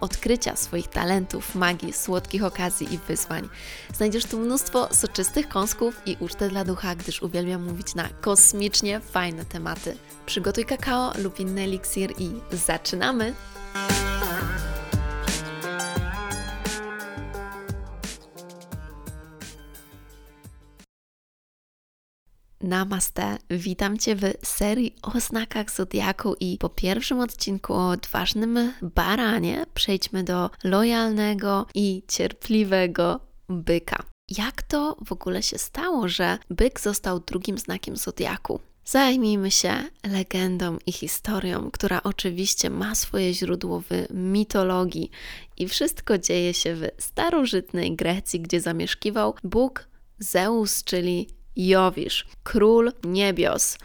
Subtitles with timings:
[0.00, 3.48] odkrycia swoich talentów, magii, słodkich okazji i wyzwań.
[3.94, 9.44] Znajdziesz tu mnóstwo soczystych kąsków i ucztę dla ducha, gdyż uwielbiam mówić na kosmicznie fajne
[9.44, 9.96] tematy.
[10.26, 13.34] Przygotuj kakao lub inny eliksir i zaczynamy!
[22.68, 29.66] Namaste, witam Cię w serii o znakach Zodiaku i po pierwszym odcinku o odważnym baranie
[29.74, 34.02] przejdźmy do lojalnego i cierpliwego byka.
[34.28, 38.60] Jak to w ogóle się stało, że byk został drugim znakiem Zodiaku?
[38.84, 45.10] Zajmijmy się legendą i historią, która oczywiście ma swoje źródło w mitologii
[45.56, 49.88] i wszystko dzieje się w starożytnej Grecji, gdzie zamieszkiwał Bóg
[50.18, 53.78] Zeus, czyli Jowisz, król niebios.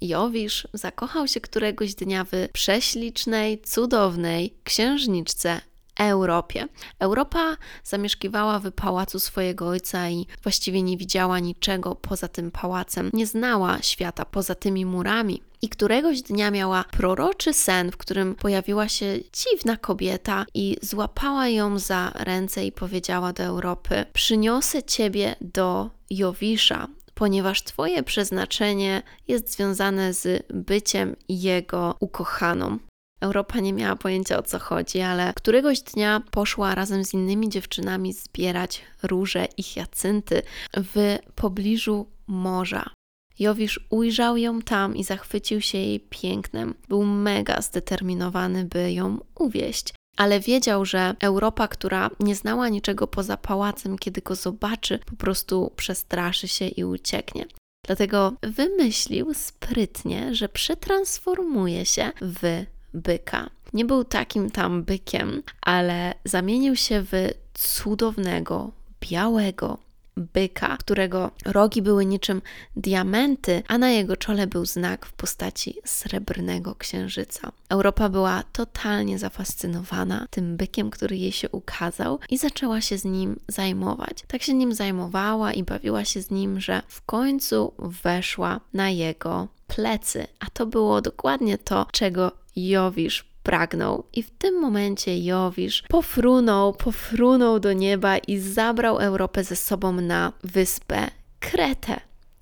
[0.00, 5.60] I Jowisz zakochał się któregoś dnia w prześlicznej, cudownej księżniczce
[5.98, 6.68] Europie.
[6.98, 13.26] Europa zamieszkiwała w pałacu swojego ojca i właściwie nie widziała niczego poza tym pałacem, nie
[13.26, 15.42] znała świata poza tymi murami.
[15.62, 21.78] I któregoś dnia miała proroczy sen, w którym pojawiła się dziwna kobieta i złapała ją
[21.78, 26.88] za ręce i powiedziała do Europy: Przyniosę ciebie do Jowisza,
[27.18, 32.78] ponieważ Twoje przeznaczenie jest związane z byciem jego ukochaną.
[33.20, 38.12] Europa nie miała pojęcia o co chodzi, ale któregoś dnia poszła razem z innymi dziewczynami
[38.12, 40.42] zbierać róże i hiacynty
[40.76, 42.90] w pobliżu morza.
[43.38, 46.74] Jowisz ujrzał ją tam i zachwycił się jej pięknem.
[46.88, 53.36] Był mega zdeterminowany, by ją uwieść ale wiedział, że Europa, która nie znała niczego poza
[53.36, 57.46] pałacem, kiedy go zobaczy, po prostu przestraszy się i ucieknie.
[57.86, 63.50] Dlatego wymyślił sprytnie, że przetransformuje się w byka.
[63.72, 67.12] Nie był takim tam bykiem, ale zamienił się w
[67.54, 69.78] cudownego, białego,
[70.16, 72.42] byka, którego rogi były niczym
[72.76, 77.52] diamenty, a na jego czole był znak w postaci srebrnego księżyca.
[77.68, 83.40] Europa była totalnie zafascynowana tym bykiem, który jej się ukazał i zaczęła się z nim
[83.48, 84.24] zajmować.
[84.28, 89.48] Tak się nim zajmowała i bawiła się z nim, że w końcu weszła na jego
[89.66, 94.04] plecy, a to było dokładnie to, czego Jowisz pragnął.
[94.12, 100.32] I w tym momencie Jowisz pofrunął, pofrunął do nieba i zabrał Europę ze sobą na
[100.44, 102.00] wyspę Kretę.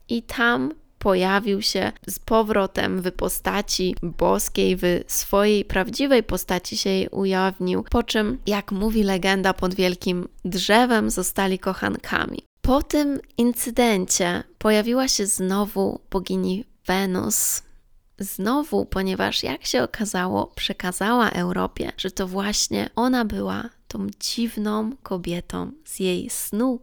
[0.08, 7.08] I tam pojawił się z powrotem w postaci boskiej, w swojej prawdziwej postaci się jej
[7.08, 12.38] ujawnił, po czym, jak mówi legenda, pod wielkim drzewem zostali kochankami.
[12.62, 17.62] Po tym incydencie pojawiła się znowu bogini Wenus,
[18.18, 25.72] Znowu, ponieważ jak się okazało, przekazała Europie, że to właśnie ona była tą dziwną kobietą
[25.84, 26.80] z jej snu.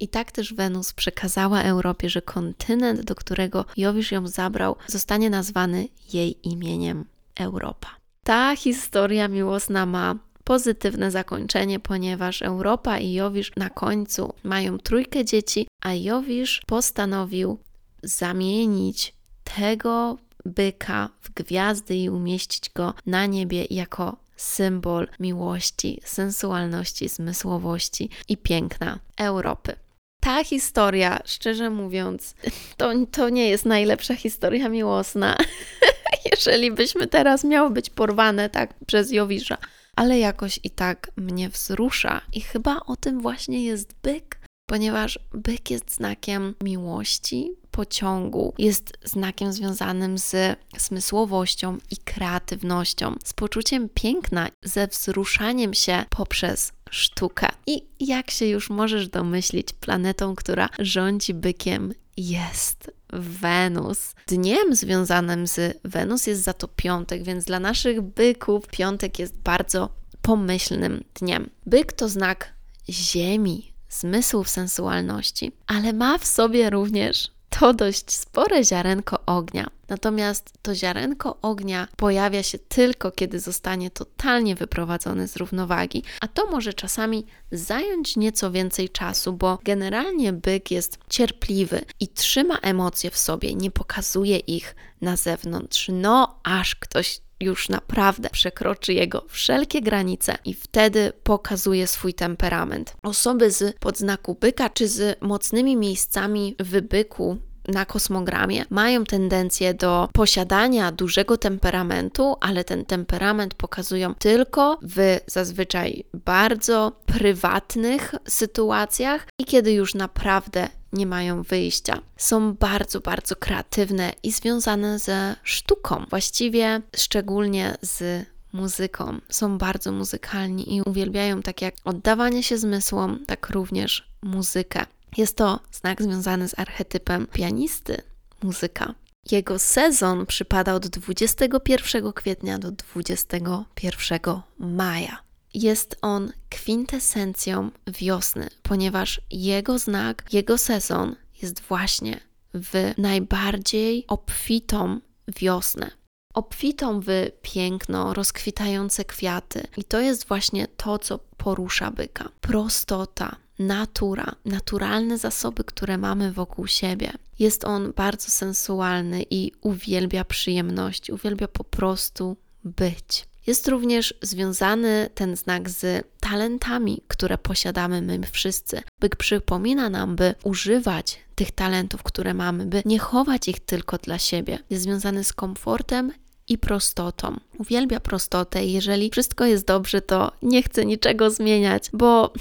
[0.00, 5.88] I tak też Wenus przekazała Europie, że kontynent, do którego Jowisz ją zabrał, zostanie nazwany
[6.12, 7.04] jej imieniem
[7.36, 7.88] Europa.
[8.24, 15.68] Ta historia miłosna ma pozytywne zakończenie, ponieważ Europa i Jowisz na końcu mają trójkę dzieci,
[15.82, 17.58] a Jowisz postanowił
[18.02, 19.14] zamienić
[19.56, 28.36] tego byka w gwiazdy i umieścić go na niebie jako symbol miłości, sensualności, zmysłowości i
[28.36, 29.76] piękna Europy.
[30.20, 32.34] Ta historia, szczerze mówiąc,
[32.76, 35.36] to, to nie jest najlepsza historia miłosna,
[36.32, 39.58] jeżeli byśmy teraz miały być porwane tak przez Jowisza,
[39.96, 45.70] ale jakoś i tak mnie wzrusza i chyba o tym właśnie jest byk, ponieważ byk
[45.70, 54.86] jest znakiem miłości, pociągu, jest znakiem związanym z zmysłowością i kreatywnością, z poczuciem piękna, ze
[54.86, 57.48] wzruszaniem się poprzez sztukę.
[57.66, 64.14] I jak się już możesz domyślić, planetą, która rządzi bykiem, jest Wenus.
[64.26, 69.88] Dniem związanym z Wenus jest za to piątek, więc dla naszych byków piątek jest bardzo
[70.22, 71.50] pomyślnym dniem.
[71.66, 72.54] Byk to znak
[72.90, 79.70] Ziemi, zmysłów sensualności, ale ma w sobie również to dość spore ziarenko ognia.
[79.88, 86.50] Natomiast to ziarenko ognia pojawia się tylko, kiedy zostanie totalnie wyprowadzony z równowagi, a to
[86.50, 93.18] może czasami zająć nieco więcej czasu, bo generalnie byk jest cierpliwy i trzyma emocje w
[93.18, 100.34] sobie, nie pokazuje ich na zewnątrz, no aż ktoś już naprawdę przekroczy jego wszelkie granice
[100.44, 102.94] i wtedy pokazuje swój temperament.
[103.02, 107.38] Osoby z podznaku byka czy z mocnymi miejscami w byku
[107.68, 116.04] na kosmogramie mają tendencję do posiadania dużego temperamentu, ale ten temperament pokazują tylko w zazwyczaj
[116.14, 122.00] bardzo prywatnych sytuacjach i kiedy już naprawdę nie mają wyjścia.
[122.16, 129.20] Są bardzo, bardzo kreatywne i związane ze sztuką, właściwie szczególnie z muzyką.
[129.28, 134.86] Są bardzo muzykalni i uwielbiają tak jak oddawanie się zmysłom, tak również muzykę.
[135.16, 138.02] Jest to znak związany z archetypem pianisty,
[138.42, 138.94] muzyka.
[139.30, 144.20] Jego sezon przypada od 21 kwietnia do 21
[144.58, 145.18] maja.
[145.54, 152.20] Jest on kwintesencją wiosny, ponieważ jego znak, jego sezon jest właśnie
[152.54, 155.90] w najbardziej obfitą wiosnę.
[156.34, 157.08] Obfitą w
[157.42, 159.66] piękno, rozkwitające kwiaty.
[159.76, 162.28] I to jest właśnie to, co porusza byka.
[162.40, 167.12] Prostota, natura, naturalne zasoby, które mamy wokół siebie.
[167.38, 173.26] Jest on bardzo sensualny i uwielbia przyjemności, uwielbia po prostu być.
[173.46, 178.82] Jest również związany ten znak z talentami, które posiadamy my wszyscy.
[179.00, 184.18] Byk przypomina nam, by używać tych talentów, które mamy, by nie chować ich tylko dla
[184.18, 184.58] siebie.
[184.70, 186.12] Jest związany z komfortem
[186.48, 187.36] i prostotą.
[187.58, 192.32] Uwielbia prostotę i jeżeli wszystko jest dobrze, to nie chce niczego zmieniać, bo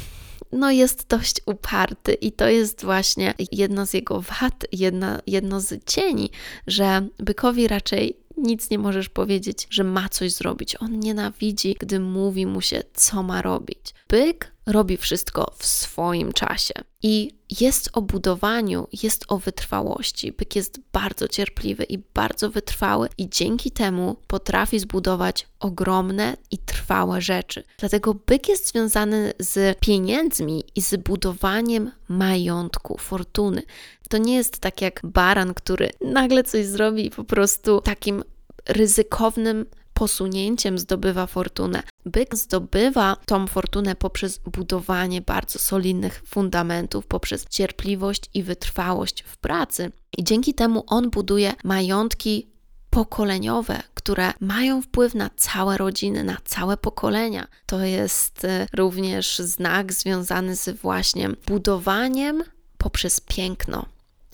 [0.52, 5.86] no jest dość uparty i to jest właśnie jedno z jego wad, jedna, jedno z
[5.86, 6.30] cieni,
[6.68, 10.76] że bykowi raczej nic nie możesz powiedzieć, że ma coś zrobić.
[10.82, 13.94] On nienawidzi, gdy mówi mu się, co ma robić.
[14.08, 16.74] Byk robi wszystko w swoim czasie.
[17.04, 20.32] I jest o budowaniu, jest o wytrwałości.
[20.32, 27.22] Byk jest bardzo cierpliwy i bardzo wytrwały, i dzięki temu potrafi zbudować ogromne i trwałe
[27.22, 27.64] rzeczy.
[27.78, 33.62] Dlatego byk jest związany z pieniędzmi i z budowaniem majątku, fortuny.
[34.10, 38.24] To nie jest tak jak baran, który nagle coś zrobi i po prostu takim
[38.68, 41.84] ryzykownym posunięciem zdobywa fortunę.
[42.06, 49.92] Byk zdobywa tą fortunę poprzez budowanie bardzo solidnych fundamentów, poprzez cierpliwość i wytrwałość w pracy.
[50.18, 52.48] I dzięki temu on buduje majątki
[52.90, 57.48] pokoleniowe, które mają wpływ na całe rodziny, na całe pokolenia.
[57.66, 62.44] To jest e, również znak związany z właśnie budowaniem
[62.78, 63.86] poprzez piękno.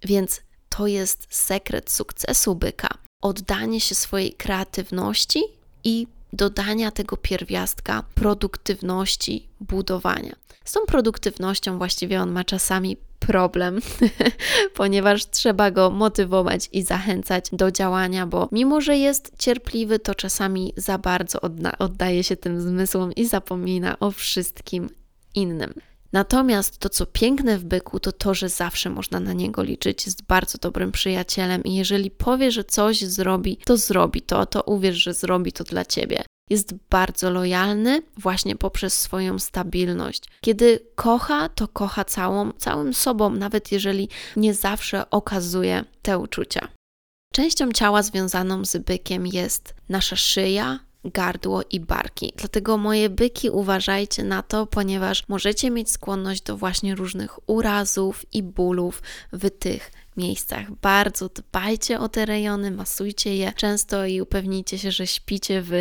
[0.04, 5.44] Więc to jest sekret sukcesu byka oddanie się swojej kreatywności
[5.84, 10.36] i dodania tego pierwiastka produktywności, budowania.
[10.66, 13.80] Z tą produktywnością właściwie on ma czasami problem,
[14.76, 20.74] ponieważ trzeba go motywować i zachęcać do działania, bo mimo, że jest cierpliwy, to czasami
[20.78, 21.40] za bardzo
[21.80, 24.90] oddaje się tym zmysłom i zapomina o wszystkim
[25.36, 25.74] innym.
[26.14, 30.24] Natomiast to, co piękne w byku, to to, że zawsze można na niego liczyć, jest
[30.24, 35.14] bardzo dobrym przyjacielem i jeżeli powie, że coś zrobi, to zrobi to, to uwierz, że
[35.14, 36.24] zrobi to dla ciebie.
[36.50, 40.24] Jest bardzo lojalny właśnie poprzez swoją stabilność.
[40.42, 46.68] Kiedy kocha, to kocha całą, całym sobą, nawet jeżeli nie zawsze okazuje te uczucia.
[47.34, 52.34] Częścią ciała związaną z bykiem jest nasza szyja, gardło i barki.
[52.36, 58.44] Dlatego moje byki uważajcie na to, ponieważ możecie mieć skłonność do właśnie różnych urazów i
[58.44, 59.02] bólów
[59.34, 60.72] w tych miejscach.
[60.72, 65.72] Bardzo dbajcie o te rejony, masujcie je często i upewnijcie się, że śpicie w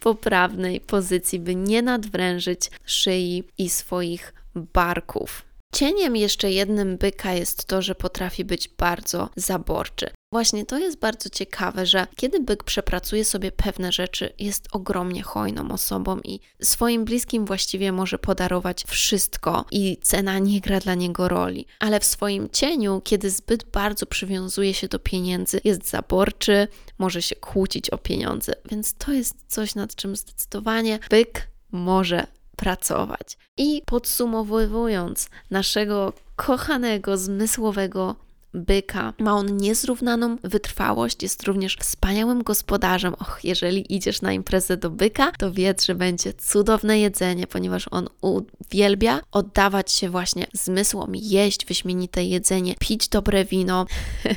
[0.00, 5.42] poprawnej pozycji, by nie nadwrężyć szyi i swoich barków.
[5.76, 10.10] Cieniem jeszcze jednym byka jest to, że potrafi być bardzo zaborczy.
[10.32, 15.70] Właśnie to jest bardzo ciekawe, że kiedy byk przepracuje sobie pewne rzeczy, jest ogromnie hojną
[15.70, 21.66] osobą i swoim bliskim właściwie może podarować wszystko i cena nie gra dla niego roli.
[21.80, 26.68] Ale w swoim cieniu, kiedy zbyt bardzo przywiązuje się do pieniędzy, jest zaborczy,
[26.98, 28.52] może się kłócić o pieniądze.
[28.70, 32.26] Więc to jest coś, nad czym zdecydowanie byk może
[32.56, 33.38] pracować.
[33.56, 38.16] I podsumowując naszego kochanego, zmysłowego
[38.56, 39.12] byka.
[39.18, 43.14] Ma on niezrównaną wytrwałość, jest również wspaniałym gospodarzem.
[43.14, 48.08] Och, jeżeli idziesz na imprezę do byka, to wiedz, że będzie cudowne jedzenie, ponieważ on
[48.20, 53.86] uwielbia oddawać się właśnie zmysłom, jeść wyśmienite jedzenie, pić dobre wino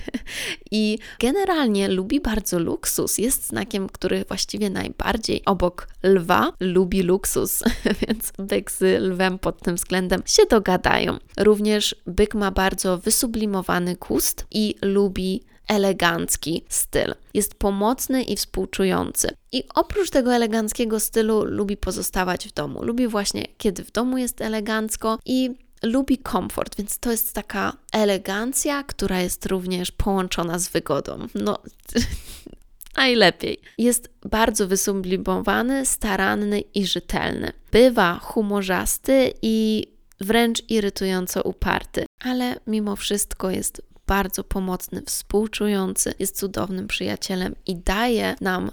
[0.72, 3.18] i generalnie lubi bardzo luksus.
[3.18, 7.64] Jest znakiem, który właściwie najbardziej obok lwa lubi luksus,
[8.08, 11.18] więc byk z lwem pod tym względem się dogadają.
[11.38, 17.16] Również byk ma bardzo wysublimowany gust i lubi elegancki styl.
[17.34, 19.30] Jest pomocny i współczujący.
[19.52, 22.84] I oprócz tego eleganckiego stylu lubi pozostawać w domu.
[22.84, 28.84] Lubi właśnie, kiedy w domu jest elegancko i lubi komfort, więc to jest taka elegancja,
[28.84, 31.28] która jest również połączona z wygodą.
[31.36, 31.60] No,
[32.98, 33.58] najlepiej.
[33.78, 37.52] Jest bardzo wysublimowany, staranny i rzetelny.
[37.72, 39.88] Bywa humorzasty i
[40.22, 48.36] wręcz irytująco uparty, ale mimo wszystko jest bardzo pomocny, współczujący, jest cudownym przyjacielem i daje
[48.42, 48.72] nam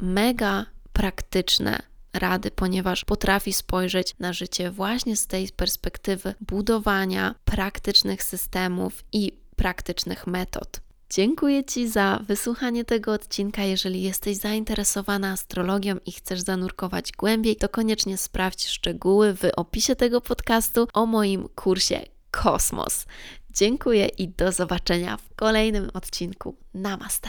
[0.00, 9.04] mega praktyczne rady, ponieważ potrafi spojrzeć na życie właśnie z tej perspektywy budowania praktycznych systemów
[9.12, 10.80] i praktycznych metod.
[11.10, 13.62] Dziękuję Ci za wysłuchanie tego odcinka.
[13.62, 20.20] Jeżeli jesteś zainteresowana astrologią i chcesz zanurkować głębiej, to koniecznie sprawdź szczegóły w opisie tego
[20.20, 22.00] podcastu o moim kursie
[22.30, 23.06] Kosmos.
[23.54, 26.56] Dziękuję i do zobaczenia w kolejnym odcinku.
[26.74, 27.28] Namaste.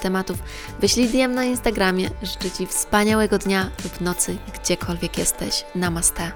[0.00, 0.38] tematów,
[0.80, 2.10] wyślij DM na Instagramie.
[2.22, 5.64] Życzę Ci wspaniałego dnia lub nocy, gdziekolwiek jesteś.
[5.74, 6.32] Namaste.